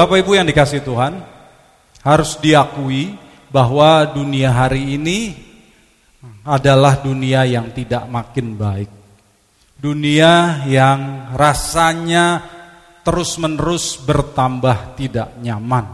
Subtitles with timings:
[0.00, 1.20] Bapak Ibu yang dikasih Tuhan,
[2.00, 3.20] harus diakui
[3.52, 5.36] bahwa dunia hari ini
[6.40, 8.88] adalah dunia yang tidak makin baik.
[9.76, 12.40] Dunia yang rasanya
[13.04, 15.84] terus-menerus bertambah tidak nyaman.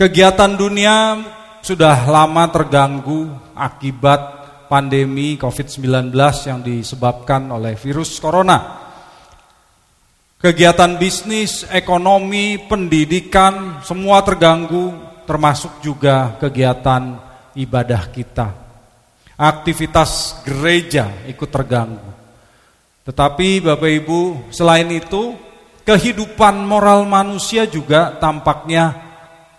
[0.00, 1.20] Kegiatan dunia
[1.60, 4.20] sudah lama terganggu akibat
[4.72, 6.08] pandemi COVID-19
[6.48, 8.83] yang disebabkan oleh virus corona.
[10.44, 14.92] Kegiatan bisnis, ekonomi, pendidikan, semua terganggu,
[15.24, 17.16] termasuk juga kegiatan
[17.56, 18.52] ibadah kita.
[19.40, 22.12] Aktivitas gereja ikut terganggu.
[23.08, 25.32] Tetapi Bapak Ibu, selain itu,
[25.80, 29.00] kehidupan moral manusia juga tampaknya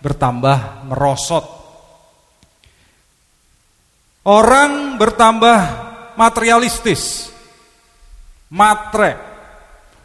[0.06, 1.50] bertambah merosot.
[4.22, 5.60] Orang bertambah
[6.14, 7.34] materialistis,
[8.54, 9.35] matre,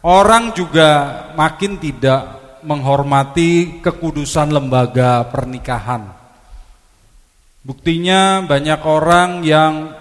[0.01, 0.91] Orang juga
[1.37, 6.09] makin tidak menghormati kekudusan lembaga pernikahan.
[7.61, 9.93] Buktinya banyak orang yang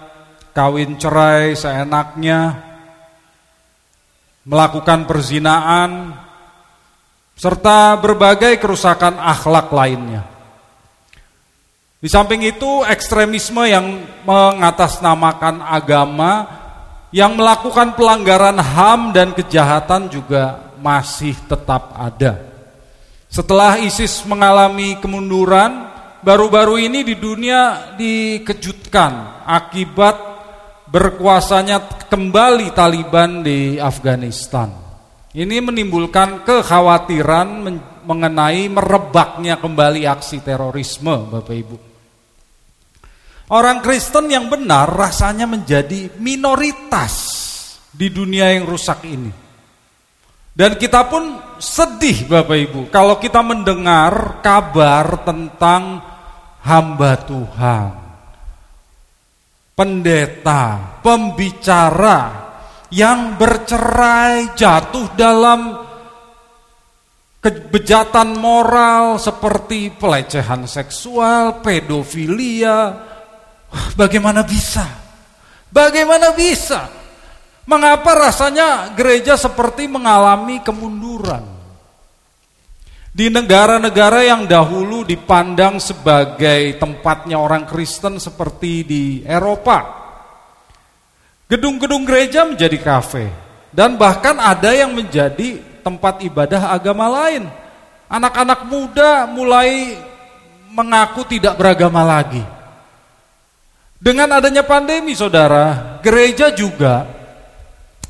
[0.56, 2.64] kawin cerai seenaknya,
[4.48, 6.16] melakukan perzinaan,
[7.36, 10.24] serta berbagai kerusakan akhlak lainnya.
[12.00, 13.84] Di samping itu ekstremisme yang
[14.24, 16.59] mengatasnamakan agama
[17.10, 22.38] yang melakukan pelanggaran HAM dan kejahatan juga masih tetap ada.
[23.30, 25.90] Setelah ISIS mengalami kemunduran,
[26.22, 30.16] baru-baru ini di dunia dikejutkan akibat
[30.90, 34.70] berkuasanya kembali Taliban di Afghanistan.
[35.30, 37.70] Ini menimbulkan kekhawatiran
[38.02, 41.89] mengenai merebaknya kembali aksi terorisme, Bapak Ibu.
[43.50, 47.14] Orang Kristen yang benar rasanya menjadi minoritas
[47.90, 49.32] di dunia yang rusak ini.
[50.54, 55.98] Dan kita pun sedih Bapak Ibu kalau kita mendengar kabar tentang
[56.62, 57.90] hamba Tuhan.
[59.74, 60.62] Pendeta,
[61.02, 62.18] pembicara
[62.94, 65.74] yang bercerai jatuh dalam
[67.40, 73.09] kebejatan moral seperti pelecehan seksual, pedofilia,
[73.94, 74.86] Bagaimana bisa?
[75.70, 76.90] Bagaimana bisa?
[77.68, 81.46] Mengapa rasanya gereja seperti mengalami kemunduran?
[83.10, 89.82] Di negara-negara yang dahulu dipandang sebagai tempatnya orang Kristen seperti di Eropa,
[91.50, 93.26] gedung-gedung gereja menjadi kafe
[93.74, 97.50] dan bahkan ada yang menjadi tempat ibadah agama lain.
[98.10, 99.98] Anak-anak muda mulai
[100.70, 102.42] mengaku tidak beragama lagi.
[104.00, 107.04] Dengan adanya pandemi saudara, gereja juga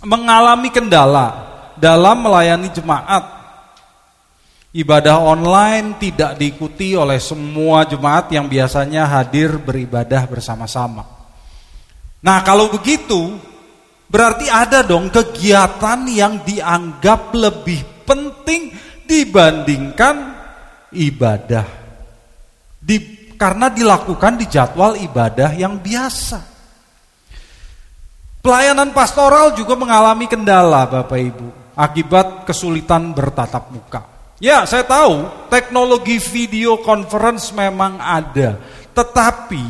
[0.07, 1.29] mengalami kendala
[1.75, 3.43] dalam melayani jemaat.
[4.71, 11.03] Ibadah online tidak diikuti oleh semua jemaat yang biasanya hadir beribadah bersama-sama.
[12.23, 13.35] Nah kalau begitu,
[14.07, 18.71] berarti ada dong kegiatan yang dianggap lebih penting
[19.11, 20.39] dibandingkan
[20.95, 21.67] ibadah.
[22.79, 26.45] Di karena dilakukan di jadwal ibadah yang biasa.
[28.45, 34.01] Pelayanan pastoral juga mengalami kendala Bapak Ibu akibat kesulitan bertatap muka.
[34.41, 38.61] Ya, saya tahu teknologi video conference memang ada,
[38.93, 39.65] tetapi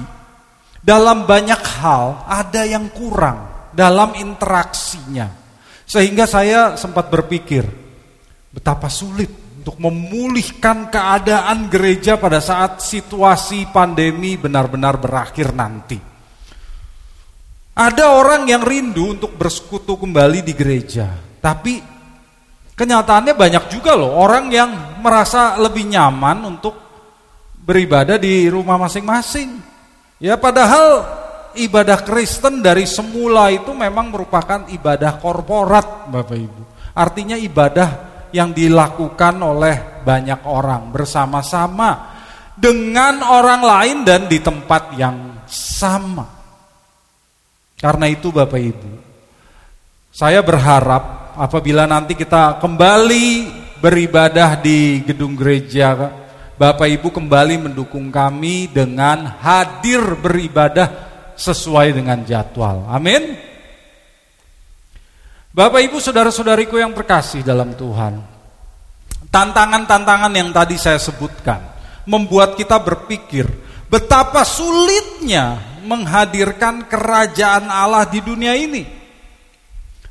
[0.82, 5.30] dalam banyak hal ada yang kurang dalam interaksinya.
[5.86, 7.66] Sehingga saya sempat berpikir
[8.54, 16.00] betapa sulit untuk memulihkan keadaan gereja pada saat situasi pandemi benar-benar berakhir nanti.
[17.76, 21.12] Ada orang yang rindu untuk bersekutu kembali di gereja,
[21.44, 21.76] tapi
[22.72, 26.80] kenyataannya banyak juga loh orang yang merasa lebih nyaman untuk
[27.60, 29.60] beribadah di rumah masing-masing.
[30.16, 31.04] Ya padahal
[31.53, 36.63] ibadah Kristen dari semula itu memang merupakan ibadah korporat Bapak Ibu.
[36.97, 42.18] Artinya ibadah yang dilakukan oleh banyak orang bersama-sama
[42.54, 46.27] dengan orang lain dan di tempat yang sama.
[47.80, 48.91] Karena itu Bapak Ibu,
[50.12, 53.27] saya berharap apabila nanti kita kembali
[53.80, 55.97] beribadah di gedung gereja,
[56.60, 61.09] Bapak Ibu kembali mendukung kami dengan hadir beribadah
[61.41, 62.84] sesuai dengan jadwal.
[62.92, 63.49] Amin.
[65.50, 68.22] Bapak Ibu saudara-saudariku yang terkasih dalam Tuhan.
[69.34, 71.58] Tantangan-tantangan yang tadi saya sebutkan
[72.06, 73.50] membuat kita berpikir
[73.91, 78.86] betapa sulitnya menghadirkan kerajaan Allah di dunia ini.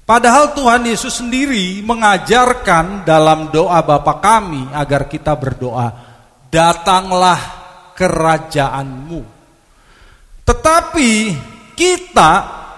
[0.03, 5.87] Padahal Tuhan Yesus sendiri mengajarkan dalam doa Bapa kami agar kita berdoa,
[6.51, 7.39] datanglah
[7.95, 9.21] kerajaanmu.
[10.43, 11.11] Tetapi
[11.79, 12.31] kita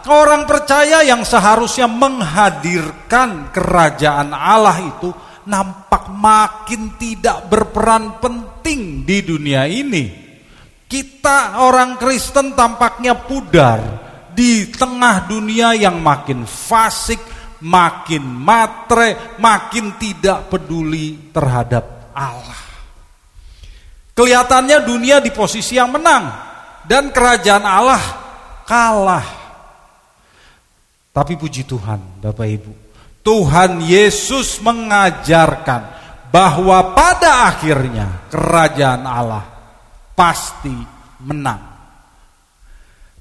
[0.09, 5.09] orang percaya yang seharusnya menghadirkan kerajaan Allah itu
[5.45, 10.21] nampak makin tidak berperan penting di dunia ini.
[10.87, 13.79] Kita orang Kristen tampaknya pudar
[14.31, 17.19] di tengah dunia yang makin fasik,
[17.63, 22.59] makin matre, makin tidak peduli terhadap Allah.
[24.11, 26.27] Kelihatannya dunia di posisi yang menang
[26.83, 28.03] dan kerajaan Allah
[28.67, 29.40] kalah.
[31.11, 32.71] Tapi puji Tuhan, Bapak Ibu,
[33.19, 35.81] Tuhan Yesus mengajarkan
[36.31, 39.43] bahwa pada akhirnya kerajaan Allah
[40.15, 40.71] pasti
[41.19, 41.59] menang.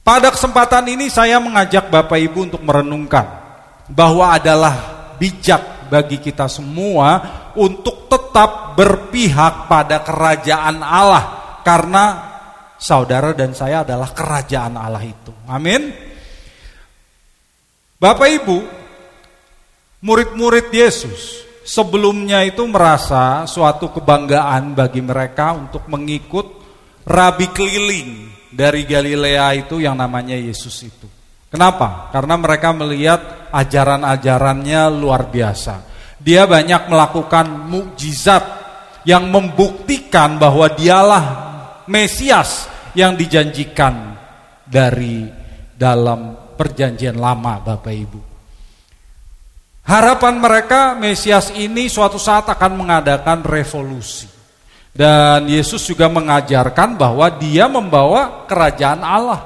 [0.01, 3.27] Pada kesempatan ini saya mengajak Bapak Ibu untuk merenungkan
[3.91, 4.75] bahwa adalah
[5.19, 7.19] bijak bagi kita semua
[7.59, 11.25] untuk tetap berpihak pada kerajaan Allah
[11.67, 12.05] karena
[12.79, 15.35] saudara dan saya adalah kerajaan Allah itu.
[15.51, 16.10] Amin.
[18.01, 18.59] Bapak Ibu,
[20.01, 26.49] murid-murid Yesus sebelumnya itu merasa suatu kebanggaan bagi mereka untuk mengikut
[27.05, 31.05] rabi keliling dari Galilea itu yang namanya Yesus itu.
[31.53, 32.09] Kenapa?
[32.09, 35.85] Karena mereka melihat ajaran-ajarannya luar biasa.
[36.17, 38.45] Dia banyak melakukan mukjizat
[39.05, 41.25] yang membuktikan bahwa dialah
[41.85, 42.65] Mesias
[42.97, 44.17] yang dijanjikan
[44.65, 45.29] dari
[45.77, 48.21] dalam perjanjian lama Bapak Ibu.
[49.89, 54.29] Harapan mereka Mesias ini suatu saat akan mengadakan revolusi.
[54.93, 59.41] Dan Yesus juga mengajarkan bahwa dia membawa kerajaan Allah.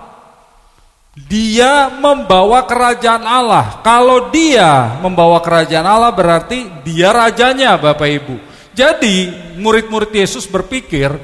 [1.14, 3.78] Dia membawa kerajaan Allah.
[3.87, 8.37] Kalau dia membawa kerajaan Allah berarti dia rajanya Bapak Ibu.
[8.75, 9.31] Jadi
[9.62, 11.14] murid-murid Yesus berpikir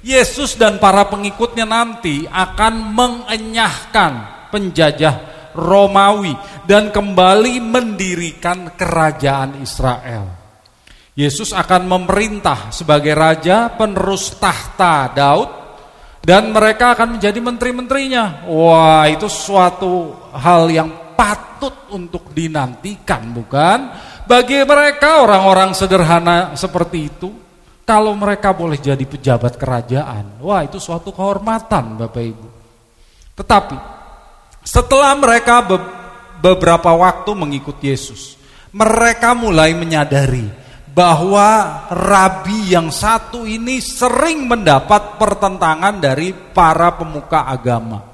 [0.00, 4.12] Yesus dan para pengikutnya nanti akan mengenyahkan
[4.48, 6.34] penjajah Romawi
[6.66, 10.44] dan kembali mendirikan kerajaan Israel.
[11.14, 15.50] Yesus akan memerintah sebagai raja penerus tahta Daud
[16.18, 18.50] dan mereka akan menjadi menteri-menterinya.
[18.50, 23.94] Wah, itu suatu hal yang patut untuk dinantikan, bukan?
[24.26, 27.30] Bagi mereka orang-orang sederhana seperti itu,
[27.84, 32.48] kalau mereka boleh jadi pejabat kerajaan, wah itu suatu kehormatan Bapak Ibu.
[33.36, 33.76] Tetapi
[34.64, 35.76] setelah mereka be
[36.44, 38.36] beberapa waktu mengikut Yesus,
[38.68, 40.44] mereka mulai menyadari
[40.94, 48.04] bahwa rabi yang satu ini sering mendapat pertentangan dari para pemuka agama.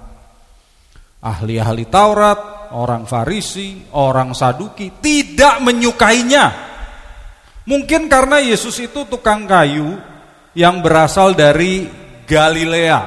[1.21, 6.71] Ahli-ahli Taurat, orang Farisi, orang Saduki tidak menyukainya.
[7.69, 10.01] Mungkin karena Yesus itu tukang kayu
[10.57, 11.85] yang berasal dari
[12.25, 13.01] Galilea,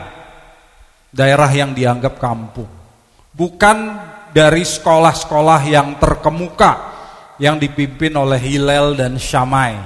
[1.09, 2.82] daerah yang dianggap kampung.
[3.33, 3.77] Bukan
[4.33, 6.93] dari sekolah-sekolah yang terkemuka
[7.41, 9.77] yang dipimpin oleh Hilal dan Syamai.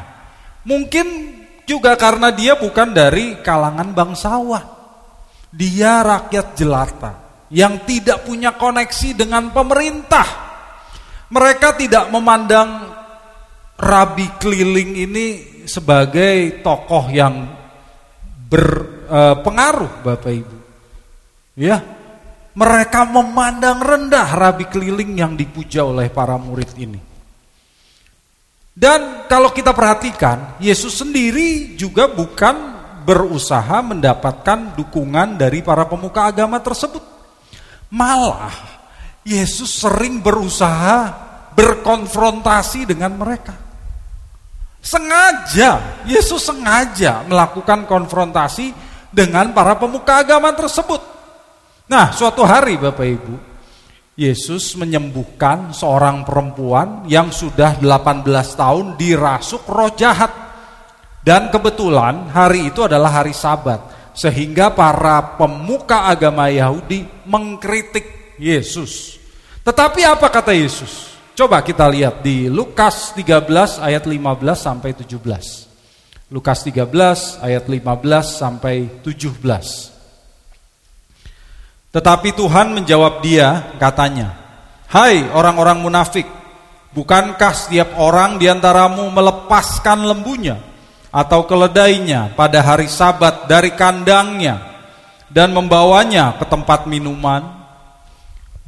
[0.67, 1.07] Mungkin
[1.67, 4.65] juga karena dia bukan dari kalangan bangsawan.
[5.51, 7.11] Dia rakyat jelata
[7.51, 10.27] yang tidak punya koneksi dengan pemerintah.
[11.31, 12.87] Mereka tidak memandang
[13.77, 15.27] Rabi keliling ini
[15.67, 17.47] sebagai tokoh yang
[18.47, 20.57] berpengaruh Bapak Ibu.
[21.59, 21.83] Ya,
[22.57, 26.97] mereka memandang rendah Rabi keliling yang dipuja oleh para murid ini.
[28.77, 36.57] Dan kalau kita perhatikan, Yesus sendiri juga bukan berusaha mendapatkan dukungan dari para pemuka agama
[36.61, 37.01] tersebut.
[37.93, 38.53] Malah
[39.21, 41.13] Yesus sering berusaha
[41.53, 43.53] berkonfrontasi dengan mereka.
[44.81, 48.73] Sengaja, Yesus sengaja melakukan konfrontasi
[49.09, 51.16] dengan para pemuka agama tersebut.
[51.87, 53.35] Nah, suatu hari Bapak Ibu,
[54.19, 58.27] Yesus menyembuhkan seorang perempuan yang sudah 18
[58.59, 60.27] tahun dirasuk roh jahat.
[61.23, 64.11] Dan kebetulan hari itu adalah hari sabat.
[64.11, 69.15] Sehingga para pemuka agama Yahudi mengkritik Yesus.
[69.63, 71.15] Tetapi apa kata Yesus?
[71.39, 76.35] Coba kita lihat di Lukas 13 ayat 15 sampai 17.
[76.35, 77.79] Lukas 13 ayat 15
[78.27, 79.96] sampai 17.
[81.97, 84.37] Tetapi Tuhan menjawab dia, katanya,
[84.85, 86.29] Hai orang-orang munafik,
[86.93, 90.61] bukankah setiap orang diantaramu melepaskan lembunya
[91.09, 94.61] atau keledainya pada hari sabat dari kandangnya
[95.33, 97.65] dan membawanya ke tempat minuman?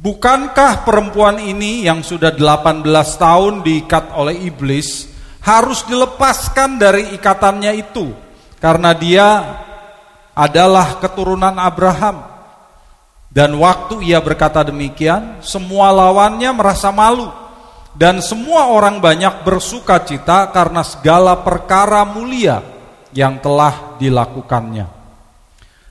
[0.02, 2.82] Bukankah perempuan ini yang sudah 18
[3.14, 5.06] tahun diikat oleh iblis
[5.38, 8.10] harus dilepaskan dari ikatannya itu
[8.58, 9.28] karena dia
[10.34, 12.29] adalah keturunan Abraham.
[13.30, 17.30] Dan waktu ia berkata demikian, semua lawannya merasa malu
[17.94, 22.58] dan semua orang banyak bersuka cita karena segala perkara mulia
[23.14, 24.86] yang telah dilakukannya.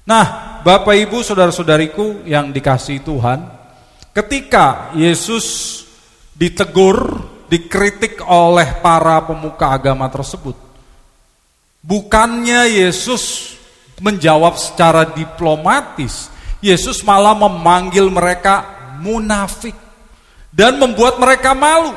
[0.04, 0.26] Nah,
[0.60, 3.60] Bapak Ibu, saudara-saudariku yang dikasih Tuhan,
[4.10, 5.80] Ketika Yesus
[6.34, 10.58] ditegur, dikritik oleh para pemuka agama tersebut,
[11.86, 13.56] bukannya Yesus
[14.02, 18.68] menjawab secara diplomatis, Yesus malah memanggil mereka
[19.00, 19.76] munafik
[20.52, 21.96] dan membuat mereka malu.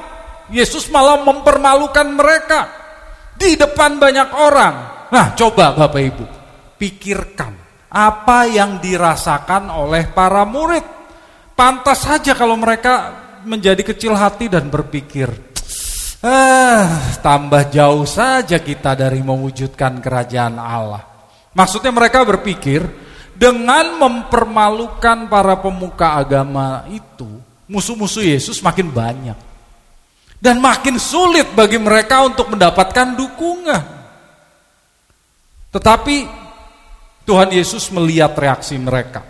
[0.52, 2.60] Yesus malah mempermalukan mereka
[3.34, 4.74] di depan banyak orang.
[5.10, 6.24] Nah, coba Bapak Ibu,
[6.76, 7.52] pikirkan
[7.92, 11.02] apa yang dirasakan oleh para murid
[11.52, 13.12] Pantas saja kalau mereka
[13.44, 15.28] menjadi kecil hati dan berpikir,
[16.24, 21.04] ah, tambah jauh saja kita dari mewujudkan kerajaan Allah.
[21.52, 22.80] Maksudnya mereka berpikir,
[23.42, 27.26] dengan mempermalukan para pemuka agama itu,
[27.66, 29.34] musuh-musuh Yesus makin banyak.
[30.38, 33.82] Dan makin sulit bagi mereka untuk mendapatkan dukungan.
[35.74, 36.16] Tetapi
[37.26, 39.26] Tuhan Yesus melihat reaksi mereka.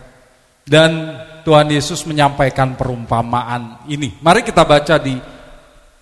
[0.61, 4.13] Dan Tuhan Yesus menyampaikan perumpamaan ini.
[4.21, 5.17] Mari kita baca di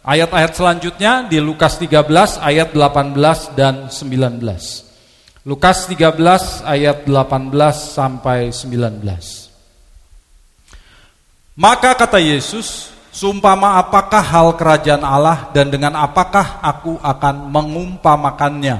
[0.02, 4.89] ayat-ayat selanjutnya di Lukas 13 ayat 18 dan 19.
[5.50, 9.02] Lukas 13 ayat 18 sampai 19.
[11.58, 18.78] Maka kata Yesus, Sumpama apakah hal kerajaan Allah dan dengan apakah aku akan mengumpamakannya?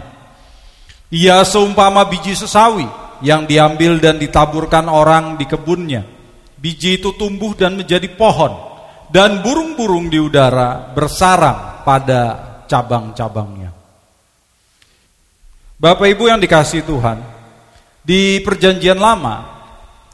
[1.10, 2.86] Ia seumpama biji sesawi
[3.26, 6.06] yang diambil dan ditaburkan orang di kebunnya
[6.60, 8.52] Biji itu tumbuh dan menjadi pohon
[9.10, 12.20] dan burung-burung di udara bersarang pada
[12.68, 13.59] cabang-cabangnya.
[15.80, 17.25] Bapak Ibu yang dikasih Tuhan,
[18.04, 19.64] di Perjanjian Lama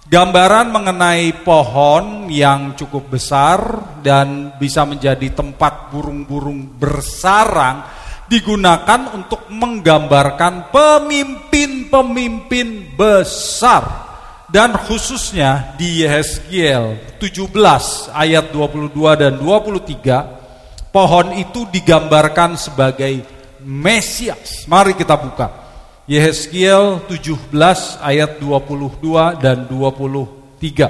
[0.06, 3.58] gambaran mengenai pohon yang cukup besar
[3.98, 7.82] dan bisa menjadi tempat burung-burung bersarang
[8.30, 14.06] digunakan untuk menggambarkan pemimpin-pemimpin besar.
[14.46, 23.35] Dan khususnya di Yeskiel 17 ayat 22 dan 23 pohon itu digambarkan sebagai
[23.66, 24.62] Mesias.
[24.70, 25.66] Mari kita buka.
[26.06, 27.50] Yeskiel 17
[27.98, 30.86] ayat 22 dan 23.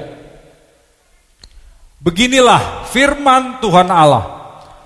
[1.97, 4.37] Beginilah firman Tuhan Allah.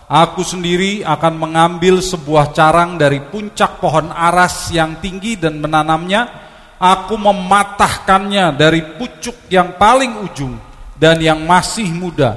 [0.07, 6.27] Aku sendiri akan mengambil sebuah carang dari puncak pohon aras yang tinggi dan menanamnya
[6.79, 10.55] aku mematahkannya dari pucuk yang paling ujung
[10.99, 12.35] dan yang masih muda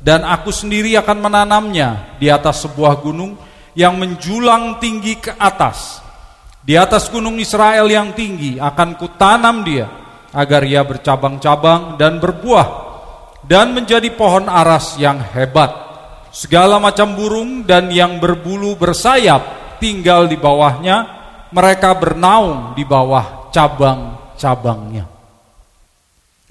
[0.00, 3.34] dan aku sendiri akan menanamnya di atas sebuah gunung
[3.74, 6.00] yang menjulang tinggi ke atas
[6.60, 9.88] di atas gunung Israel yang tinggi akan kutanam dia
[10.30, 12.68] agar ia bercabang-cabang dan berbuah
[13.42, 15.72] dan menjadi pohon aras yang hebat
[16.30, 21.18] segala macam burung dan yang berbulu bersayap tinggal di bawahnya
[21.50, 25.08] mereka bernaung di bawah cabang-cabangnya.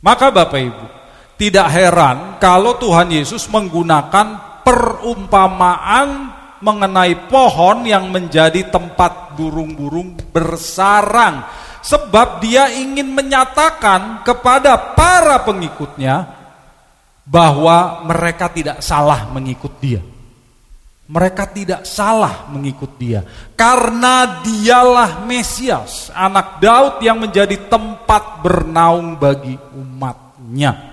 [0.03, 0.85] Maka Bapak Ibu,
[1.39, 11.47] tidak heran kalau Tuhan Yesus menggunakan perumpamaan mengenai pohon yang menjadi tempat burung-burung bersarang
[11.79, 16.27] sebab dia ingin menyatakan kepada para pengikutnya
[17.23, 20.01] bahwa mereka tidak salah mengikut dia.
[21.09, 23.25] Mereka tidak salah mengikut dia
[23.57, 30.88] karena dialah Mesias, anak Daud yang menjadi tempat bernaung bagi umatnya.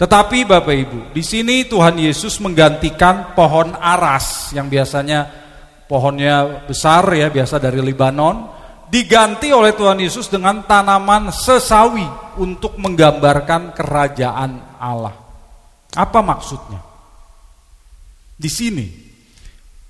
[0.00, 5.28] Tetapi Bapak Ibu, di sini Tuhan Yesus menggantikan pohon aras yang biasanya
[5.84, 8.48] pohonnya besar ya, biasa dari Libanon,
[8.88, 12.08] diganti oleh Tuhan Yesus dengan tanaman sesawi
[12.40, 15.12] untuk menggambarkan kerajaan Allah.
[15.92, 16.80] Apa maksudnya?
[18.40, 18.88] Di sini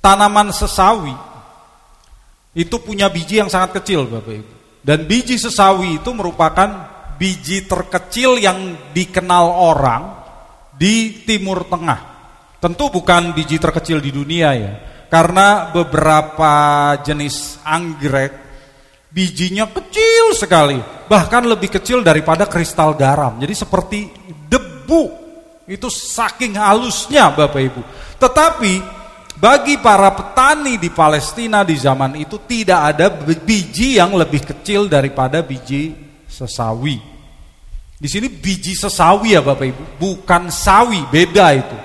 [0.03, 1.15] tanaman sesawi
[2.59, 4.55] itu punya biji yang sangat kecil Bapak Ibu.
[4.83, 10.03] Dan biji sesawi itu merupakan biji terkecil yang dikenal orang
[10.73, 12.01] di Timur Tengah.
[12.57, 14.73] Tentu bukan biji terkecil di dunia ya.
[15.13, 16.55] Karena beberapa
[17.05, 18.33] jenis anggrek
[19.13, 23.37] bijinya kecil sekali, bahkan lebih kecil daripada kristal garam.
[23.37, 23.99] Jadi seperti
[24.49, 25.13] debu
[25.69, 27.83] itu saking halusnya Bapak Ibu.
[28.23, 28.73] Tetapi
[29.37, 35.43] bagi para petani di Palestina di zaman itu tidak ada biji yang lebih kecil daripada
[35.43, 35.97] biji
[36.31, 37.10] sesawi.
[38.01, 41.79] Di sini biji sesawi ya Bapak Ibu, bukan sawi, beda itu.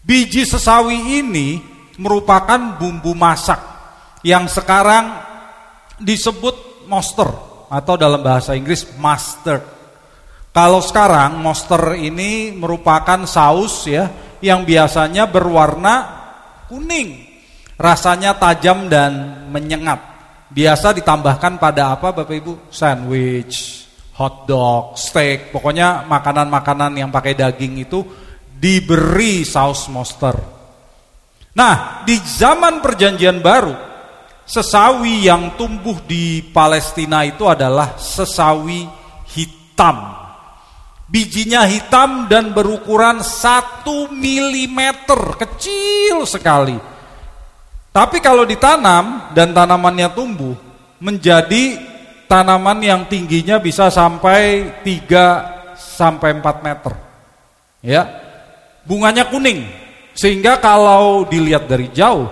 [0.00, 1.60] Biji sesawi ini
[2.00, 3.60] merupakan bumbu masak
[4.24, 5.12] yang sekarang
[6.00, 7.28] disebut monster
[7.68, 9.60] atau dalam bahasa Inggris mustard.
[10.52, 14.08] Kalau sekarang monster ini merupakan saus ya
[14.40, 15.94] yang biasanya berwarna
[16.72, 17.28] kuning.
[17.76, 20.00] Rasanya tajam dan menyengat.
[20.52, 22.68] Biasa ditambahkan pada apa Bapak Ibu?
[22.68, 28.04] Sandwich, hot dog, steak, pokoknya makanan-makanan yang pakai daging itu
[28.52, 30.36] diberi saus monster.
[31.52, 33.72] Nah, di zaman perjanjian baru,
[34.48, 38.88] sesawi yang tumbuh di Palestina itu adalah sesawi
[39.32, 40.20] hitam.
[41.12, 44.80] Bijinya hitam dan berukuran 1 mm,
[45.36, 46.76] kecil sekali.
[47.92, 50.56] Tapi kalau ditanam dan tanamannya tumbuh,
[50.96, 51.91] menjadi
[52.32, 56.92] tanaman yang tingginya bisa sampai 3 sampai 4 meter.
[57.84, 58.08] Ya.
[58.88, 59.68] Bunganya kuning.
[60.16, 62.24] Sehingga kalau dilihat dari jauh,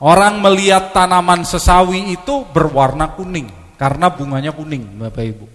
[0.00, 5.46] orang melihat tanaman sesawi itu berwarna kuning karena bunganya kuning, Bapak Ibu.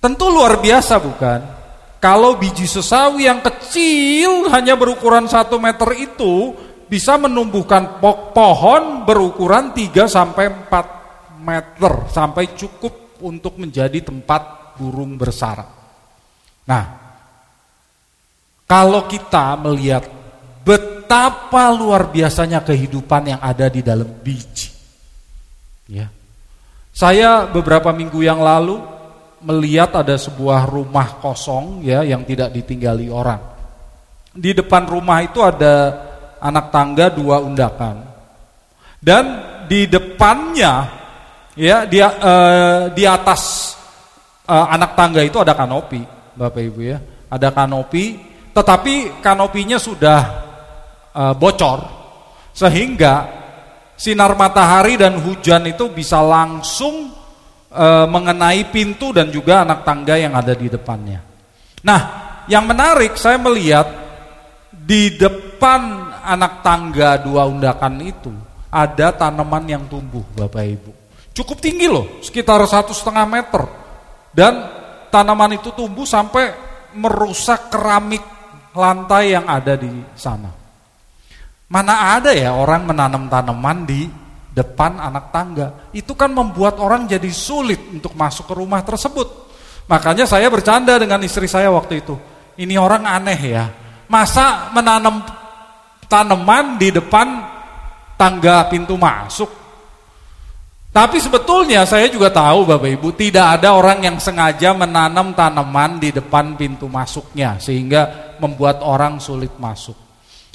[0.00, 1.40] Tentu luar biasa bukan?
[2.00, 6.56] Kalau biji sesawi yang kecil hanya berukuran 1 meter itu
[6.88, 8.00] bisa menumbuhkan
[8.32, 11.01] pohon berukuran 3 sampai 4
[11.42, 15.68] meter sampai cukup untuk menjadi tempat burung bersarang.
[16.66, 16.84] Nah,
[18.66, 20.06] kalau kita melihat
[20.62, 24.70] betapa luar biasanya kehidupan yang ada di dalam biji.
[25.90, 26.08] Ya.
[26.92, 28.80] Saya beberapa minggu yang lalu
[29.42, 33.42] melihat ada sebuah rumah kosong ya yang tidak ditinggali orang.
[34.32, 35.92] Di depan rumah itu ada
[36.40, 38.08] anak tangga dua undakan.
[39.02, 39.24] Dan
[39.66, 41.01] di depannya
[41.52, 43.74] Ya, dia uh, di atas
[44.48, 46.00] uh, anak tangga itu ada kanopi,
[46.32, 46.98] Bapak Ibu ya.
[47.28, 48.16] Ada kanopi,
[48.56, 50.20] tetapi kanopinya sudah
[51.12, 51.84] uh, bocor
[52.52, 53.28] sehingga
[53.96, 57.12] sinar matahari dan hujan itu bisa langsung
[57.72, 61.20] uh, mengenai pintu dan juga anak tangga yang ada di depannya.
[61.84, 62.00] Nah,
[62.48, 63.88] yang menarik saya melihat
[64.72, 68.32] di depan anak tangga dua undakan itu
[68.72, 71.01] ada tanaman yang tumbuh, Bapak Ibu.
[71.32, 73.62] Cukup tinggi loh, sekitar satu setengah meter.
[74.32, 74.52] Dan
[75.08, 76.52] tanaman itu tumbuh sampai
[76.92, 78.20] merusak keramik
[78.76, 80.52] lantai yang ada di sana.
[81.72, 84.04] Mana ada ya orang menanam tanaman di
[84.52, 85.88] depan anak tangga.
[85.96, 89.28] Itu kan membuat orang jadi sulit untuk masuk ke rumah tersebut.
[89.88, 92.16] Makanya saya bercanda dengan istri saya waktu itu.
[92.60, 93.64] Ini orang aneh ya.
[94.04, 95.24] Masa menanam
[96.04, 97.40] tanaman di depan
[98.20, 99.61] tangga pintu masuk?
[100.92, 106.12] Tapi sebetulnya saya juga tahu Bapak Ibu tidak ada orang yang sengaja menanam tanaman di
[106.12, 109.96] depan pintu masuknya sehingga membuat orang sulit masuk.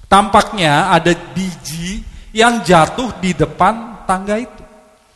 [0.05, 2.05] Tampaknya ada biji
[2.37, 4.63] yang jatuh di depan tangga itu.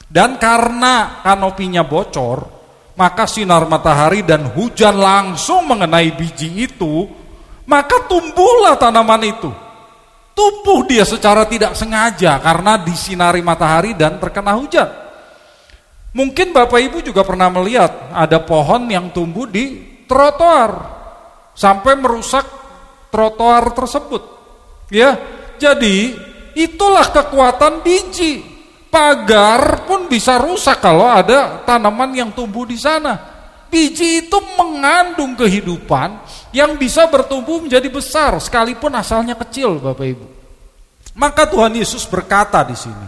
[0.10, 2.39] Dan karena kanopinya bocor,
[2.97, 7.05] maka sinar matahari dan hujan langsung mengenai biji itu,
[7.69, 9.53] maka tumbuhlah tanaman itu.
[10.34, 15.00] Tumbuh dia secara tidak sengaja karena disinari matahari dan terkena hujan.
[16.12, 20.71] Mungkin Bapak Ibu juga pernah melihat ada pohon yang tumbuh di trotoar
[21.56, 22.43] sampai merusak
[23.08, 24.24] trotoar tersebut.
[24.91, 25.15] Ya,
[25.56, 26.15] jadi
[26.56, 28.52] itulah kekuatan biji.
[28.91, 33.15] Pagar pun bisa rusak kalau ada tanaman yang tumbuh di sana.
[33.71, 36.19] Biji itu mengandung kehidupan
[36.52, 40.28] yang bisa bertumbuh menjadi besar sekalipun asalnya kecil, Bapak Ibu.
[41.15, 43.08] Maka Tuhan Yesus berkata di sini,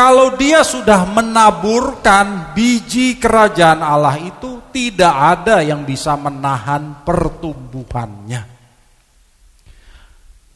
[0.00, 8.40] kalau dia sudah menaburkan biji kerajaan Allah itu tidak ada yang bisa menahan pertumbuhannya.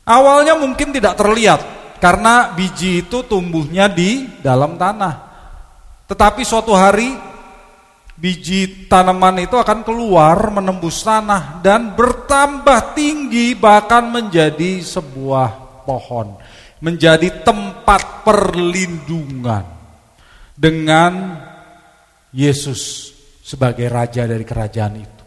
[0.09, 1.61] Awalnya mungkin tidak terlihat
[2.01, 5.13] karena biji itu tumbuhnya di dalam tanah.
[6.09, 7.13] Tetapi suatu hari
[8.17, 16.33] biji tanaman itu akan keluar menembus tanah dan bertambah tinggi bahkan menjadi sebuah pohon
[16.85, 19.65] menjadi tempat perlindungan
[20.53, 21.41] dengan
[22.29, 23.09] Yesus
[23.41, 25.25] sebagai raja dari kerajaan itu.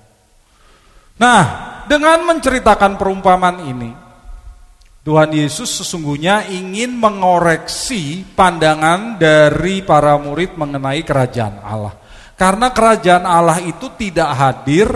[1.18, 1.44] Nah,
[1.90, 3.90] dengan menceritakan perumpamaan ini,
[5.02, 11.98] Tuhan Yesus sesungguhnya ingin mengoreksi pandangan dari para murid mengenai kerajaan Allah.
[12.38, 14.94] Karena kerajaan Allah itu tidak hadir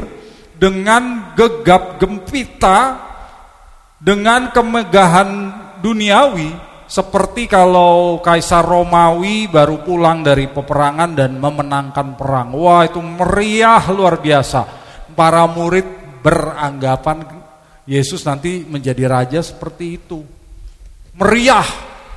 [0.61, 3.01] dengan gegap gempita,
[3.97, 12.51] dengan kemegahan duniawi seperti kalau Kaisar Romawi baru pulang dari peperangan dan memenangkan perang.
[12.51, 14.67] Wah, itu meriah luar biasa.
[15.15, 15.87] Para murid
[16.19, 17.23] beranggapan
[17.87, 20.19] Yesus nanti menjadi raja seperti itu.
[21.15, 21.63] Meriah,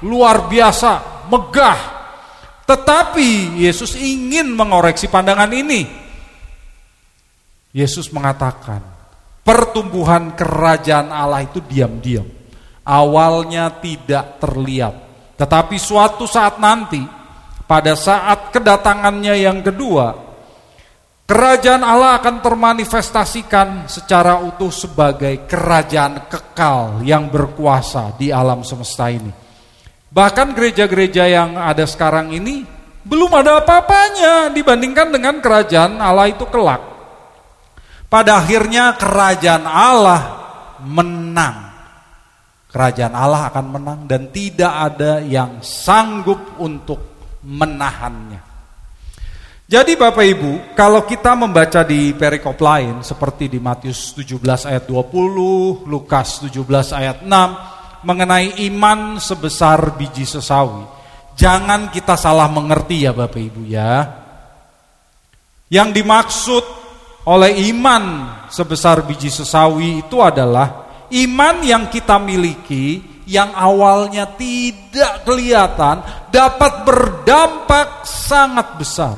[0.03, 1.81] luar biasa, megah.
[2.66, 5.87] Tetapi Yesus ingin mengoreksi pandangan ini.
[7.70, 8.83] Yesus mengatakan,
[9.46, 12.43] pertumbuhan kerajaan Allah itu diam-diam
[12.85, 14.94] awalnya tidak terlihat.
[15.35, 17.03] Tetapi suatu saat nanti,
[17.64, 20.14] pada saat kedatangannya yang kedua,
[21.27, 29.33] kerajaan Allah akan termanifestasikan secara utuh sebagai kerajaan kekal yang berkuasa di alam semesta ini.
[30.14, 32.62] Bahkan gereja-gereja yang ada sekarang ini
[33.03, 36.94] belum ada apa-apanya dibandingkan dengan kerajaan Allah itu kelak.
[38.07, 40.23] Pada akhirnya kerajaan Allah
[40.87, 41.63] menang
[42.75, 46.99] kerajaan Allah akan menang dan tidak ada yang sanggup untuk
[47.47, 48.43] menahannya.
[49.65, 55.87] Jadi Bapak Ibu, kalau kita membaca di perikop lain seperti di Matius 17 ayat 20,
[55.87, 60.85] Lukas 17 ayat 6 mengenai iman sebesar biji sesawi.
[61.39, 64.05] Jangan kita salah mengerti ya Bapak Ibu ya.
[65.71, 66.65] Yang dimaksud
[67.25, 68.05] oleh iman
[68.53, 70.84] sebesar biji sesawi itu adalah
[71.14, 79.16] Iman yang kita miliki yang awalnya tidak kelihatan dapat berdampak sangat besar.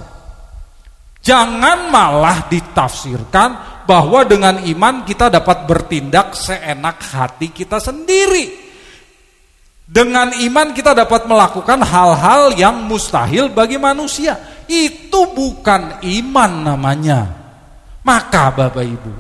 [1.27, 8.67] Jangan malah ditafsirkan bahwa dengan iman kita dapat bertindak seenak hati kita sendiri.
[9.87, 14.39] Dengan iman kita dapat melakukan hal-hal yang mustahil bagi manusia.
[14.67, 17.21] Itu bukan iman namanya.
[18.03, 19.13] Maka Bapak Ibu,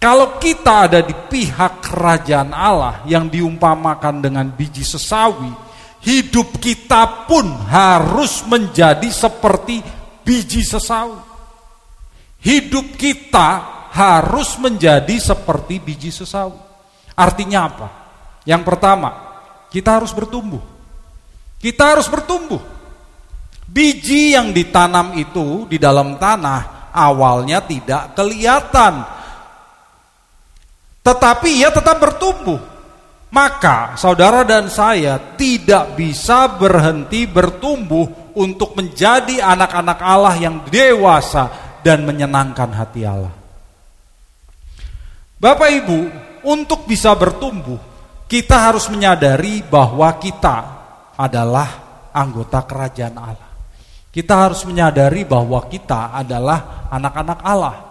[0.00, 5.52] kalau kita ada di pihak kerajaan Allah yang diumpamakan dengan biji sesawi,
[6.00, 9.84] hidup kita pun harus menjadi seperti
[10.24, 11.20] biji sesawi.
[12.40, 13.48] Hidup kita
[13.92, 16.56] harus menjadi seperti biji sesawi.
[17.12, 17.88] Artinya apa?
[18.48, 19.10] Yang pertama,
[19.68, 20.64] kita harus bertumbuh.
[21.60, 22.64] Kita harus bertumbuh.
[23.68, 29.19] Biji yang ditanam itu di dalam tanah awalnya tidak kelihatan
[31.00, 32.60] tetapi ia tetap bertumbuh.
[33.30, 41.46] Maka saudara dan saya tidak bisa berhenti bertumbuh untuk menjadi anak-anak Allah yang dewasa
[41.86, 43.30] dan menyenangkan hati Allah.
[45.40, 45.98] Bapak Ibu,
[46.44, 47.78] untuk bisa bertumbuh,
[48.28, 50.56] kita harus menyadari bahwa kita
[51.16, 51.68] adalah
[52.12, 53.50] anggota kerajaan Allah.
[54.10, 57.89] Kita harus menyadari bahwa kita adalah anak-anak Allah.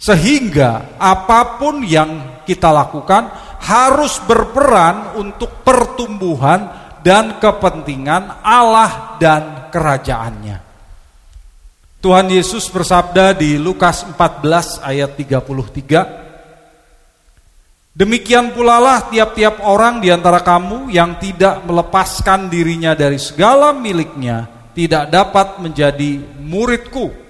[0.00, 3.28] Sehingga apa pun yang kita lakukan
[3.60, 6.72] harus berperan untuk pertumbuhan
[7.04, 10.70] dan kepentingan Allah dan kerajaannya.
[12.00, 20.40] Tuhan Yesus bersabda di Lukas 14 ayat 33, Demikian pula lah tiap-tiap orang di antara
[20.40, 27.29] kamu yang tidak melepaskan dirinya dari segala miliknya tidak dapat menjadi muridku.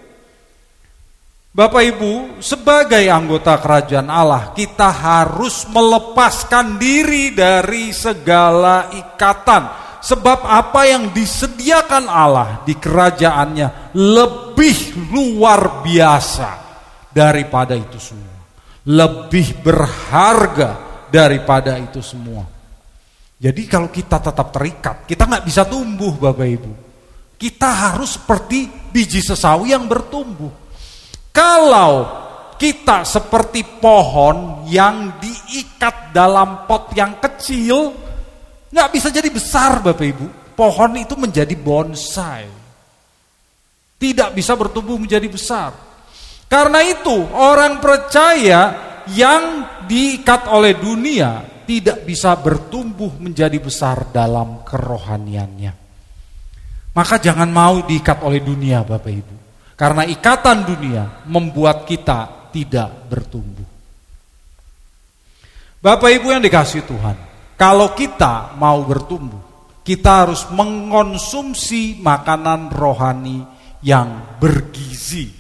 [1.50, 9.82] Bapak Ibu, sebagai anggota kerajaan Allah, kita harus melepaskan diri dari segala ikatan.
[10.00, 16.48] Sebab apa yang disediakan Allah di kerajaannya lebih luar biasa
[17.10, 18.38] daripada itu semua.
[18.86, 22.46] Lebih berharga daripada itu semua.
[23.42, 26.72] Jadi kalau kita tetap terikat, kita nggak bisa tumbuh Bapak Ibu.
[27.34, 30.69] Kita harus seperti biji sesawi yang bertumbuh.
[31.30, 32.20] Kalau
[32.60, 37.94] kita seperti pohon yang diikat dalam pot yang kecil,
[38.68, 40.26] nggak bisa jadi besar Bapak Ibu.
[40.52, 42.44] Pohon itu menjadi bonsai.
[43.96, 45.72] Tidak bisa bertumbuh menjadi besar.
[46.50, 48.60] Karena itu orang percaya
[49.08, 55.72] yang diikat oleh dunia tidak bisa bertumbuh menjadi besar dalam kerohaniannya.
[56.90, 59.39] Maka jangan mau diikat oleh dunia Bapak Ibu.
[59.80, 63.64] Karena ikatan dunia membuat kita tidak bertumbuh.
[65.80, 67.16] Bapak Ibu yang dikasih Tuhan,
[67.56, 69.40] kalau kita mau bertumbuh,
[69.80, 73.40] kita harus mengonsumsi makanan rohani
[73.80, 75.32] yang bergizi.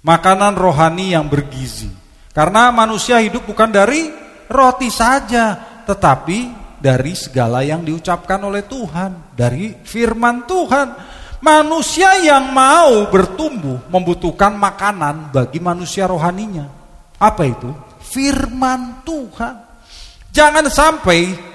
[0.00, 1.92] Makanan rohani yang bergizi.
[2.32, 4.08] Karena manusia hidup bukan dari
[4.48, 5.52] roti saja,
[5.84, 10.88] tetapi dari segala yang diucapkan oleh Tuhan, dari firman Tuhan.
[11.46, 16.66] Manusia yang mau bertumbuh membutuhkan makanan bagi manusia rohaninya.
[17.22, 17.70] Apa itu?
[18.02, 19.54] Firman Tuhan.
[20.34, 21.54] Jangan sampai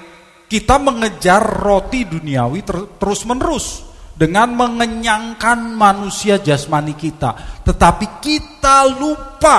[0.52, 9.58] Kita mengejar roti duniawi ter terus-menerus dengan mengenyangkan manusia jasmani kita, tetapi kita lupa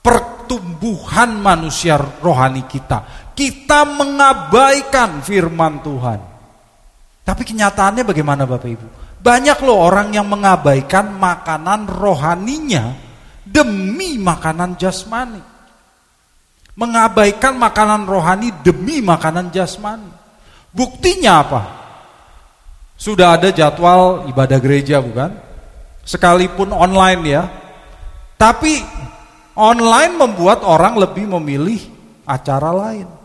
[0.00, 3.28] pertumbuhan manusia rohani kita.
[3.36, 6.31] Kita mengabaikan firman Tuhan.
[7.22, 8.86] Tapi kenyataannya bagaimana Bapak Ibu?
[9.22, 12.98] Banyak loh orang yang mengabaikan makanan rohaninya
[13.46, 15.38] demi makanan jasmani.
[16.74, 20.10] Mengabaikan makanan rohani demi makanan jasmani.
[20.74, 21.62] Buktinya apa?
[22.98, 25.30] Sudah ada jadwal ibadah gereja bukan?
[26.02, 27.42] Sekalipun online ya.
[28.34, 28.82] Tapi
[29.54, 31.78] online membuat orang lebih memilih
[32.26, 33.21] acara lain.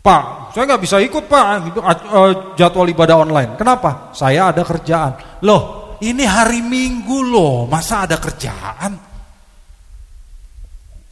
[0.00, 1.44] Pak, saya nggak bisa ikut pak
[1.76, 3.52] eh, jadwal ibadah online.
[3.60, 4.16] Kenapa?
[4.16, 5.44] Saya ada kerjaan.
[5.44, 8.96] Loh, ini hari Minggu loh, masa ada kerjaan?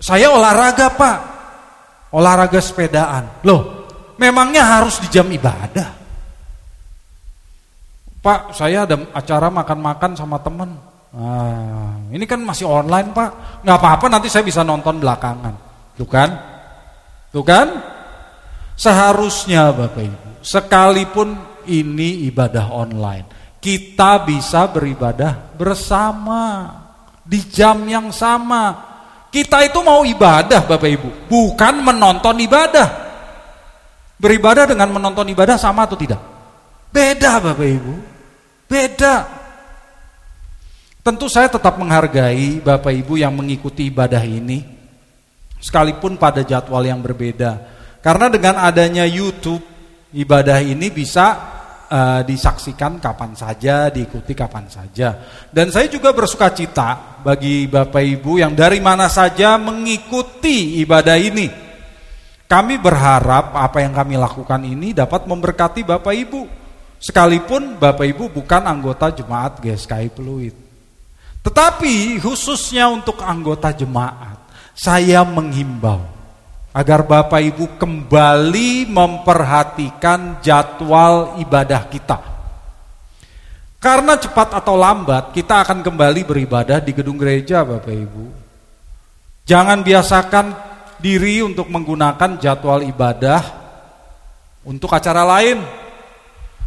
[0.00, 1.18] Saya olahraga pak,
[2.16, 3.44] olahraga sepedaan.
[3.44, 3.84] Loh,
[4.16, 6.00] memangnya harus di jam ibadah?
[8.24, 10.72] Pak, saya ada acara makan-makan sama teman.
[11.12, 15.52] Nah, ini kan masih online pak, nggak apa-apa nanti saya bisa nonton belakangan.
[15.92, 16.30] Tuh kan?
[17.28, 17.97] Tuh kan?
[18.78, 21.34] Seharusnya Bapak Ibu, sekalipun
[21.66, 26.70] ini ibadah online, kita bisa beribadah bersama
[27.26, 28.86] di jam yang sama.
[29.34, 32.88] Kita itu mau ibadah Bapak Ibu, bukan menonton ibadah.
[34.14, 36.22] Beribadah dengan menonton ibadah sama atau tidak?
[36.94, 37.94] Beda Bapak Ibu.
[38.70, 39.14] Beda.
[41.02, 44.62] Tentu saya tetap menghargai Bapak Ibu yang mengikuti ibadah ini
[45.58, 47.77] sekalipun pada jadwal yang berbeda.
[48.08, 49.60] Karena dengan adanya YouTube,
[50.16, 51.26] ibadah ini bisa
[51.92, 55.28] uh, disaksikan kapan saja, diikuti kapan saja.
[55.52, 61.52] Dan saya juga bersuka cita bagi Bapak Ibu yang dari mana saja mengikuti ibadah ini.
[62.48, 66.42] Kami berharap apa yang kami lakukan ini dapat memberkati Bapak Ibu.
[66.96, 70.56] Sekalipun Bapak Ibu bukan anggota jemaat GSKI Peluit.
[71.44, 76.17] Tetapi khususnya untuk anggota jemaat, saya menghimbau
[76.78, 82.22] agar Bapak Ibu kembali memperhatikan jadwal ibadah kita.
[83.82, 88.26] Karena cepat atau lambat kita akan kembali beribadah di gedung gereja Bapak Ibu.
[89.42, 90.46] Jangan biasakan
[91.02, 93.42] diri untuk menggunakan jadwal ibadah
[94.62, 95.58] untuk acara lain.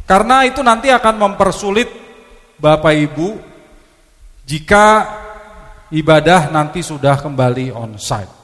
[0.03, 1.87] Karena itu nanti akan mempersulit
[2.59, 3.39] Bapak Ibu
[4.43, 5.07] jika
[5.87, 8.40] ibadah nanti sudah kembali on site.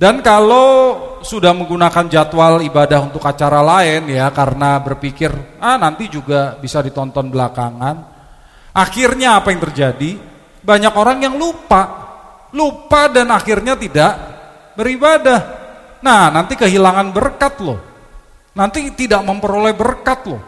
[0.00, 6.56] Dan kalau sudah menggunakan jadwal ibadah untuk acara lain ya karena berpikir ah nanti juga
[6.56, 7.96] bisa ditonton belakangan.
[8.72, 10.16] Akhirnya apa yang terjadi?
[10.64, 12.08] Banyak orang yang lupa.
[12.56, 14.12] Lupa dan akhirnya tidak
[14.72, 15.40] beribadah.
[16.00, 17.80] Nah, nanti kehilangan berkat loh.
[18.56, 20.40] Nanti tidak memperoleh berkat loh.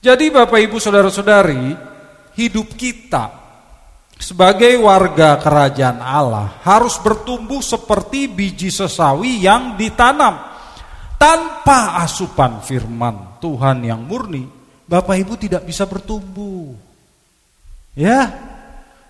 [0.00, 1.76] Jadi Bapak Ibu Saudara-saudari,
[2.32, 3.41] hidup kita
[4.22, 10.38] sebagai warga kerajaan Allah harus bertumbuh seperti biji sesawi yang ditanam
[11.18, 14.46] tanpa asupan firman Tuhan yang murni.
[14.86, 16.70] Bapak Ibu tidak bisa bertumbuh.
[17.98, 18.30] Ya,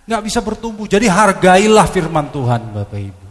[0.08, 0.88] nggak bisa bertumbuh.
[0.88, 3.26] Jadi hargailah firman Tuhan, Bapak Ibu.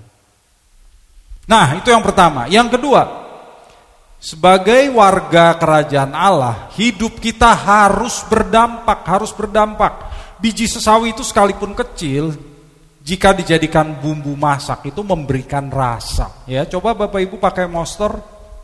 [1.49, 2.47] Nah, itu yang pertama.
[2.47, 3.01] Yang kedua,
[4.21, 9.93] sebagai warga kerajaan Allah, hidup kita harus berdampak, harus berdampak.
[10.41, 12.33] Biji sesawi itu sekalipun kecil,
[13.01, 16.45] jika dijadikan bumbu masak itu memberikan rasa.
[16.49, 18.09] Ya, coba Bapak Ibu pakai monster,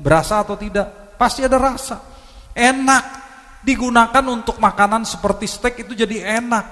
[0.01, 1.13] berasa atau tidak?
[1.21, 2.01] Pasti ada rasa.
[2.53, 3.29] Enak.
[3.61, 6.65] Digunakan untuk makanan seperti steak itu jadi enak.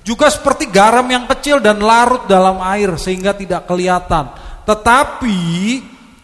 [0.00, 4.32] Juga seperti garam yang kecil dan larut dalam air sehingga tidak kelihatan.
[4.64, 5.38] Tetapi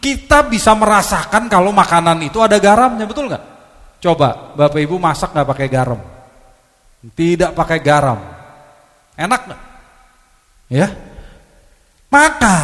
[0.01, 3.45] kita bisa merasakan kalau makanan itu ada garamnya, betul nggak?
[4.01, 6.16] Coba Bapak Ibu masak nggak pakai garam?
[7.05, 8.19] Tidak pakai garam.
[9.17, 9.61] Enak gak?
[10.73, 10.89] Ya.
[12.11, 12.57] Maka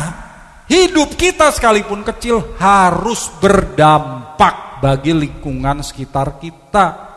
[0.70, 7.10] hidup kita sekalipun kecil harus berdampak bagi lingkungan sekitar kita.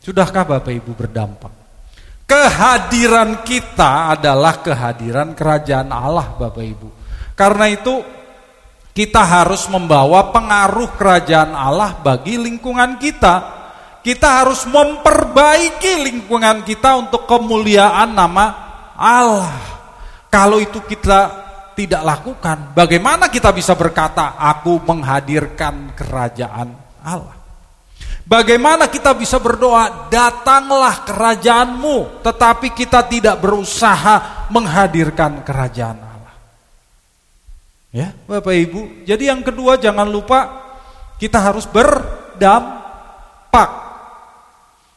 [0.00, 1.52] Sudahkah Bapak Ibu berdampak?
[2.24, 6.88] Kehadiran kita adalah kehadiran kerajaan Allah Bapak Ibu.
[7.34, 8.00] Karena itu
[8.94, 13.59] kita harus membawa pengaruh kerajaan Allah bagi lingkungan kita
[14.00, 18.46] kita harus memperbaiki lingkungan kita untuk kemuliaan nama
[18.96, 19.60] Allah.
[20.32, 26.72] Kalau itu kita tidak lakukan, bagaimana kita bisa berkata, "Aku menghadirkan kerajaan
[27.04, 27.36] Allah"?
[28.30, 36.34] Bagaimana kita bisa berdoa, "Datanglah kerajaanmu", tetapi kita tidak berusaha menghadirkan kerajaan Allah?
[37.90, 39.02] Ya, Bapak Ibu.
[39.02, 40.62] Jadi yang kedua jangan lupa
[41.20, 42.80] Kita harus berdampak.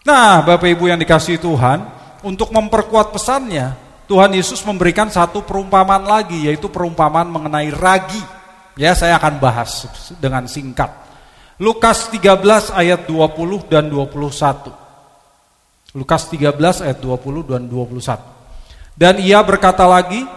[0.04, 1.80] Nah, Bapak Ibu yang dikasih Tuhan,
[2.28, 3.72] untuk memperkuat pesannya,
[4.04, 8.20] Tuhan Yesus memberikan satu perumpamaan lagi, yaitu perumpamaan mengenai ragi.
[8.76, 9.88] Ya, saya akan bahas
[10.20, 10.92] dengan singkat.
[11.56, 14.76] Lukas 13 ayat 20 dan 21.
[15.96, 18.20] Lukas 13 ayat 20 dan 21.
[19.00, 20.28] Dan ia berkata lagi,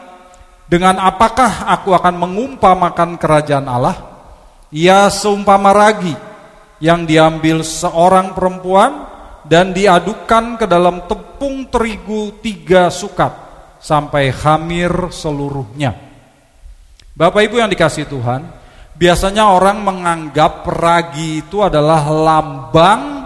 [0.71, 3.99] dengan apakah aku akan mengumpamakan kerajaan Allah?
[4.71, 6.15] Ia seumpama ragi
[6.79, 9.16] yang diambil seorang perempuan
[9.47, 13.33] dan diadukkan ke dalam tepung terigu tiga sukat
[13.79, 15.95] sampai hamir seluruhnya.
[17.17, 18.45] Bapak Ibu yang dikasih Tuhan,
[18.99, 23.25] biasanya orang menganggap ragi itu adalah lambang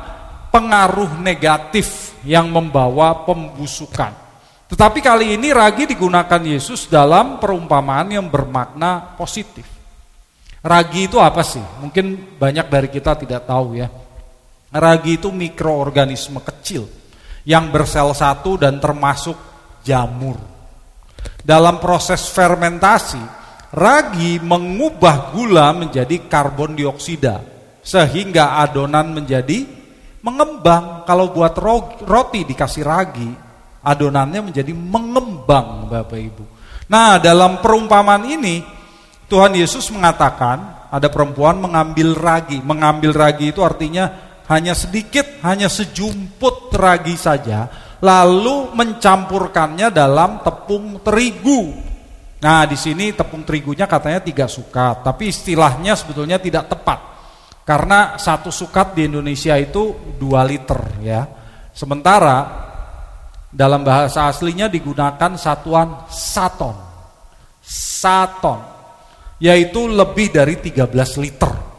[0.52, 4.12] pengaruh negatif yang membawa pembusukan.
[4.70, 9.66] Tetapi kali ini ragi digunakan Yesus dalam perumpamaan yang bermakna positif.
[10.62, 11.64] Ragi itu apa sih?
[11.82, 13.90] Mungkin banyak dari kita tidak tahu ya.
[14.70, 16.86] Ragi itu mikroorganisme kecil
[17.42, 19.34] yang bersel satu dan termasuk
[19.82, 20.38] jamur.
[21.40, 23.20] Dalam proses fermentasi,
[23.74, 27.42] ragi mengubah gula menjadi karbon dioksida
[27.82, 29.66] sehingga adonan menjadi
[30.22, 31.02] mengembang.
[31.02, 31.56] Kalau buat
[32.06, 33.30] roti dikasih ragi,
[33.82, 36.44] adonannya menjadi mengembang Bapak Ibu.
[36.92, 38.62] Nah dalam perumpamaan ini
[39.30, 42.58] Tuhan Yesus mengatakan ada perempuan mengambil ragi.
[42.60, 47.70] Mengambil ragi itu artinya hanya sedikit, hanya sejumput ragi saja.
[48.02, 51.70] Lalu mencampurkannya dalam tepung terigu.
[52.40, 55.06] Nah di sini tepung terigunya katanya tiga sukat.
[55.06, 56.98] Tapi istilahnya sebetulnya tidak tepat.
[57.62, 61.22] Karena satu sukat di Indonesia itu dua liter ya.
[61.70, 62.66] Sementara
[63.46, 66.74] dalam bahasa aslinya digunakan satuan saton.
[67.62, 68.58] Saton.
[69.38, 70.90] Yaitu lebih dari 13
[71.22, 71.69] liter.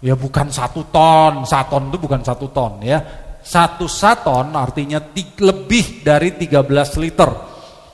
[0.00, 1.44] Ya bukan satu ton.
[1.44, 2.98] Saton itu bukan satu ton ya.
[3.40, 5.00] Satu saton artinya
[5.40, 7.30] lebih dari 13 liter.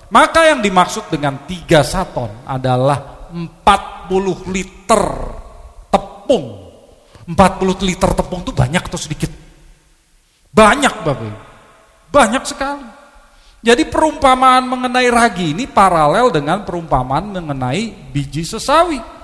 [0.06, 5.02] Maka yang dimaksud dengan tiga saton adalah 40 liter
[5.90, 6.46] tepung.
[7.26, 9.30] 40 liter tepung itu banyak atau sedikit?
[10.54, 11.34] Banyak Bapak
[12.06, 12.86] Banyak sekali.
[13.66, 19.15] Jadi perumpamaan mengenai ragi ini paralel dengan perumpamaan mengenai biji sesawi.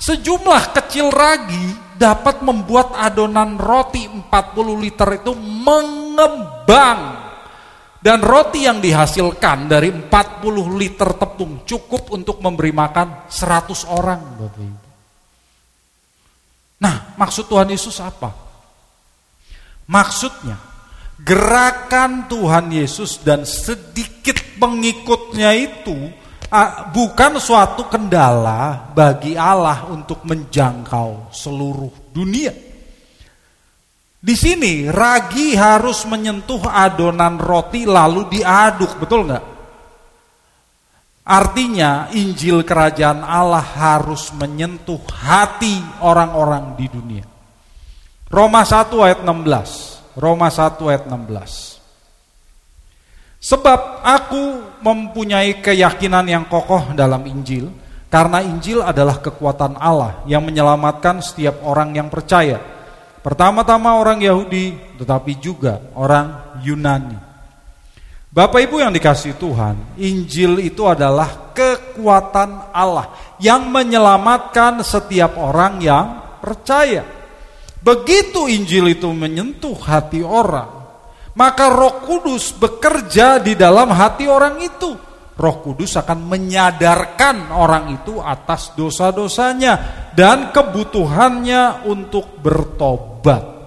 [0.00, 4.24] Sejumlah kecil ragi dapat membuat adonan roti 40
[4.80, 7.20] liter itu mengembang.
[8.00, 14.20] Dan roti yang dihasilkan dari 40 liter tepung cukup untuk memberi makan 100 orang.
[16.80, 18.32] Nah maksud Tuhan Yesus apa?
[19.84, 20.56] Maksudnya
[21.20, 26.08] gerakan Tuhan Yesus dan sedikit pengikutnya itu
[26.90, 32.50] bukan suatu kendala bagi Allah untuk menjangkau seluruh dunia.
[34.20, 39.44] Di sini ragi harus menyentuh adonan roti lalu diaduk, betul nggak?
[41.24, 47.24] Artinya Injil Kerajaan Allah harus menyentuh hati orang-orang di dunia.
[48.26, 50.18] Roma 1 ayat 16.
[50.18, 51.69] Roma 1 ayat 16.
[53.40, 57.72] Sebab aku mempunyai keyakinan yang kokoh dalam Injil,
[58.12, 62.60] karena Injil adalah kekuatan Allah yang menyelamatkan setiap orang yang percaya.
[63.24, 67.16] Pertama-tama orang Yahudi, tetapi juga orang Yunani.
[68.30, 73.10] Bapak Ibu yang dikasih Tuhan, Injil itu adalah kekuatan Allah
[73.42, 77.02] yang menyelamatkan setiap orang yang percaya.
[77.80, 80.79] Begitu Injil itu menyentuh hati orang,
[81.38, 84.90] maka Roh Kudus bekerja di dalam hati orang itu.
[85.40, 89.72] Roh Kudus akan menyadarkan orang itu atas dosa-dosanya
[90.12, 93.58] dan kebutuhannya untuk bertobat.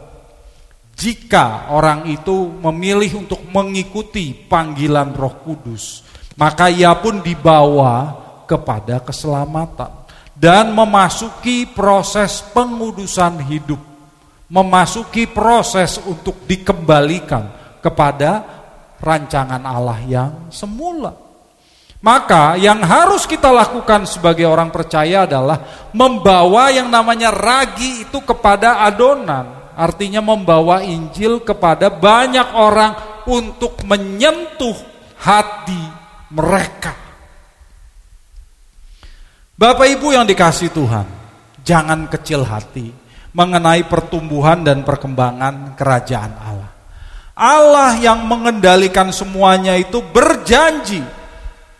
[0.93, 6.05] Jika orang itu memilih untuk mengikuti panggilan Roh Kudus,
[6.37, 10.05] maka ia pun dibawa kepada keselamatan
[10.37, 13.93] dan memasuki proses pengudusan hidup
[14.53, 18.31] memasuki proses untuk dikembalikan kepada
[19.03, 21.11] rancangan Allah yang semula.
[22.03, 28.83] Maka yang harus kita lakukan sebagai orang percaya adalah membawa yang namanya ragi itu kepada
[28.83, 29.71] adonan.
[29.75, 34.75] Artinya membawa Injil kepada banyak orang untuk menyentuh
[35.23, 35.79] hati
[36.35, 36.91] mereka.
[39.55, 41.07] Bapak Ibu yang dikasih Tuhan,
[41.63, 42.91] jangan kecil hati
[43.31, 46.72] mengenai pertumbuhan dan perkembangan kerajaan Allah.
[47.33, 51.01] Allah yang mengendalikan semuanya itu berjanji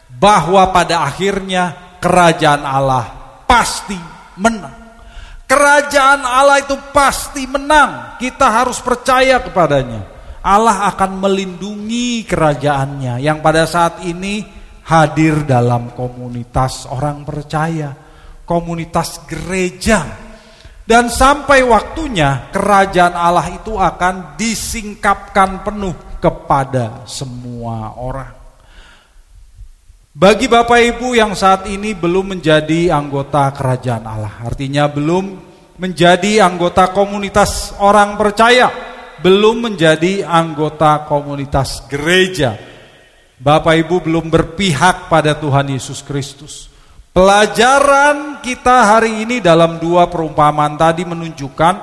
[0.09, 3.05] bahwa pada akhirnya kerajaan Allah
[3.45, 3.97] pasti
[4.41, 4.83] menang.
[5.45, 8.17] Kerajaan Allah itu pasti menang.
[8.17, 10.01] Kita harus percaya kepadanya.
[10.43, 14.43] Allah akan melindungi kerajaannya yang pada saat ini
[14.83, 17.93] hadir dalam komunitas orang percaya,
[18.43, 20.32] komunitas gereja.
[20.83, 28.35] Dan sampai waktunya kerajaan Allah itu akan disingkapkan penuh kepada semua orang.
[30.13, 35.39] Bagi Bapak Ibu yang saat ini belum menjadi anggota kerajaan Allah, artinya belum
[35.79, 38.69] menjadi anggota komunitas orang percaya,
[39.23, 42.59] belum menjadi anggota komunitas gereja.
[43.39, 46.72] Bapak Ibu belum berpihak pada Tuhan Yesus Kristus.
[47.13, 51.75] Pelajaran kita hari ini dalam dua perumpamaan tadi menunjukkan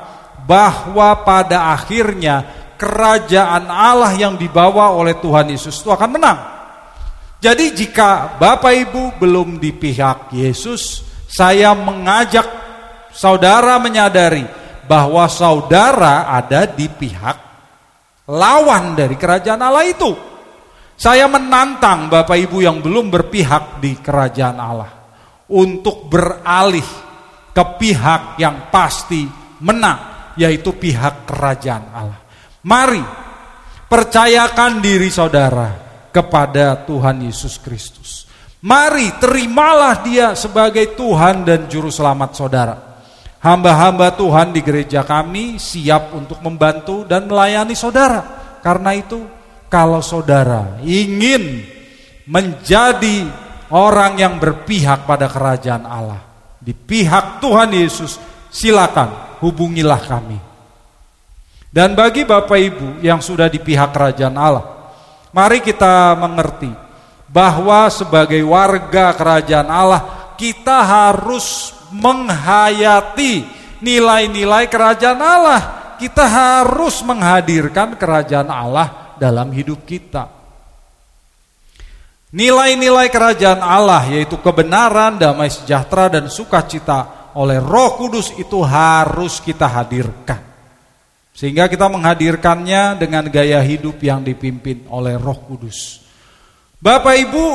[0.43, 2.43] bahwa pada akhirnya
[2.75, 6.39] kerajaan Allah yang dibawa oleh Tuhan Yesus itu akan menang.
[7.39, 12.51] Jadi jika Bapak Ibu belum di pihak Yesus, saya mengajak
[13.15, 14.43] saudara menyadari
[14.91, 17.39] bahwa saudara ada di pihak
[18.27, 20.11] lawan dari kerajaan Allah itu.
[20.99, 25.00] Saya menantang Bapak Ibu yang belum berpihak di kerajaan Allah
[25.51, 26.87] untuk beralih
[27.51, 29.27] ke pihak yang pasti
[29.61, 32.21] menang, yaitu pihak kerajaan Allah.
[32.63, 33.03] Mari
[33.91, 35.69] percayakan diri saudara
[36.15, 38.31] kepada Tuhan Yesus Kristus.
[38.61, 42.77] Mari terimalah dia sebagai Tuhan dan Juru Selamat saudara.
[43.41, 48.21] Hamba-hamba Tuhan di gereja kami siap untuk membantu dan melayani saudara.
[48.61, 49.25] Karena itu
[49.73, 51.65] kalau saudara ingin
[52.29, 53.25] menjadi
[53.75, 56.21] orang yang berpihak pada kerajaan Allah.
[56.61, 58.21] Di pihak Tuhan Yesus
[58.53, 60.39] silakan hubungilah kami.
[61.71, 64.81] Dan bagi Bapak Ibu yang sudah di pihak kerajaan Allah,
[65.31, 66.71] Mari kita mengerti
[67.31, 73.47] bahwa sebagai warga kerajaan Allah kita harus menghayati
[73.79, 75.63] nilai-nilai kerajaan Allah.
[76.03, 80.40] Kita harus menghadirkan kerajaan Allah dalam hidup kita.
[82.31, 89.67] Nilai-nilai kerajaan Allah yaitu kebenaran, damai sejahtera dan sukacita oleh Roh Kudus itu harus kita
[89.67, 90.39] hadirkan.
[91.35, 96.07] Sehingga kita menghadirkannya dengan gaya hidup yang dipimpin oleh Roh Kudus.
[96.79, 97.47] Bapak Ibu,